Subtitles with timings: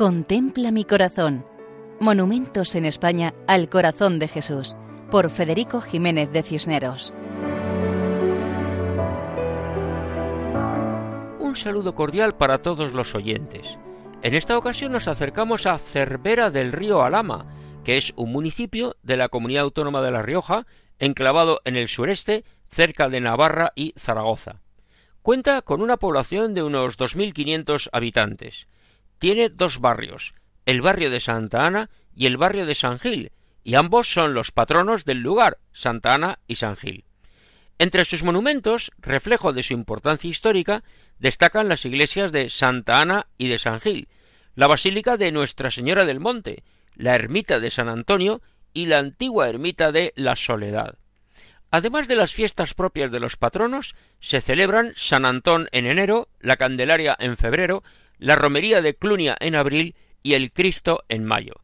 [0.00, 1.44] Contempla mi corazón.
[2.00, 4.74] Monumentos en España al corazón de Jesús,
[5.10, 7.12] por Federico Jiménez de Cisneros.
[11.38, 13.78] Un saludo cordial para todos los oyentes.
[14.22, 17.44] En esta ocasión nos acercamos a Cervera del Río Alama,
[17.84, 20.66] que es un municipio de la Comunidad Autónoma de La Rioja,
[20.98, 24.62] enclavado en el sureste, cerca de Navarra y Zaragoza.
[25.20, 28.66] Cuenta con una población de unos 2.500 habitantes
[29.20, 30.34] tiene dos barrios,
[30.64, 33.30] el barrio de Santa Ana y el barrio de San Gil,
[33.62, 37.04] y ambos son los patronos del lugar, Santa Ana y San Gil.
[37.78, 40.82] Entre sus monumentos, reflejo de su importancia histórica,
[41.18, 44.08] destacan las iglesias de Santa Ana y de San Gil,
[44.54, 48.40] la Basílica de Nuestra Señora del Monte, la ermita de San Antonio
[48.72, 50.96] y la antigua ermita de la Soledad.
[51.70, 56.56] Además de las fiestas propias de los patronos, se celebran San Antón en enero, la
[56.56, 57.84] Candelaria en febrero,
[58.20, 61.54] la romería de Clunia en abril y el Cristo en mayo.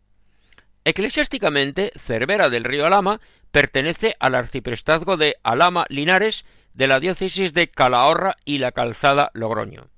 [0.84, 7.68] Eclesiásticamente, Cervera del río Alama pertenece al arciprestazgo de Alama Linares de la diócesis de
[7.68, 9.88] Calahorra y la Calzada Logroño.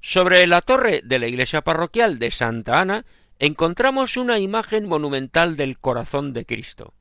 [0.00, 3.04] Sobre la torre de la iglesia parroquial de Santa Ana
[3.38, 6.94] encontramos una imagen monumental del corazón de Cristo.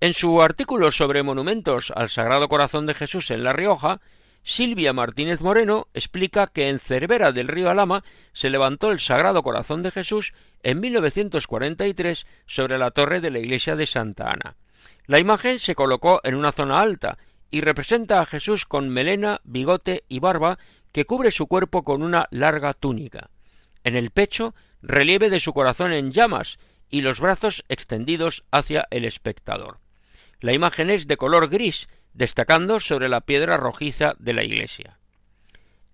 [0.00, 4.00] En su artículo sobre monumentos al Sagrado Corazón de Jesús en La Rioja,
[4.46, 9.82] Silvia Martínez Moreno explica que en Cervera del río Alama se levantó el Sagrado Corazón
[9.82, 14.56] de Jesús en 1943 sobre la torre de la iglesia de Santa Ana.
[15.06, 17.16] La imagen se colocó en una zona alta
[17.50, 20.58] y representa a Jesús con melena, bigote y barba
[20.92, 23.30] que cubre su cuerpo con una larga túnica.
[23.82, 26.58] En el pecho, relieve de su corazón en llamas
[26.90, 29.78] y los brazos extendidos hacia el espectador.
[30.40, 34.98] La imagen es de color gris destacando sobre la piedra rojiza de la iglesia.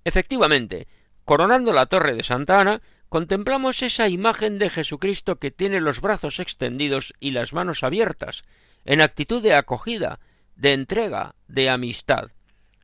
[0.05, 0.87] Efectivamente,
[1.25, 6.39] coronando la torre de Santa Ana, contemplamos esa imagen de Jesucristo que tiene los brazos
[6.39, 8.45] extendidos y las manos abiertas,
[8.85, 10.21] en actitud de acogida,
[10.57, 12.31] de entrega, de amistad.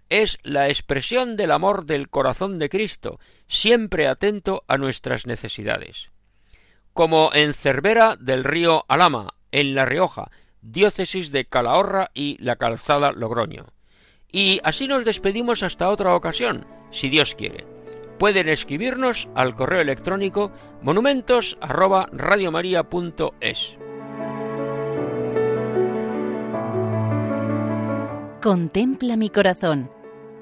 [0.09, 6.11] Es la expresión del amor del corazón de Cristo, siempre atento a nuestras necesidades.
[6.93, 10.31] Como en Cervera del río Alama, en La Rioja,
[10.63, 13.67] diócesis de Calahorra y la Calzada Logroño.
[14.31, 17.67] Y así nos despedimos hasta otra ocasión, si Dios quiere.
[18.19, 20.51] Pueden escribirnos al correo electrónico
[20.83, 21.57] monumentos
[28.43, 29.91] Contempla mi corazón.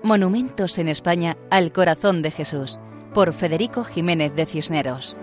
[0.03, 2.79] Monumentos en España al corazón de Jesús,
[3.15, 5.17] por Federico Jiménez de Cisneros.